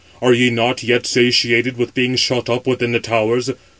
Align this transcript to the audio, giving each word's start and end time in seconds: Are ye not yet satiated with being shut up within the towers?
Are 0.19 0.33
ye 0.33 0.49
not 0.49 0.81
yet 0.81 1.05
satiated 1.05 1.77
with 1.77 1.93
being 1.93 2.15
shut 2.15 2.49
up 2.49 2.65
within 2.65 2.91
the 2.91 2.99
towers? 2.99 3.51